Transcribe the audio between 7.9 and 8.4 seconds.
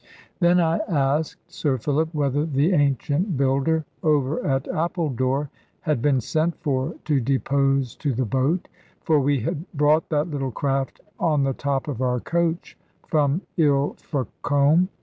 to the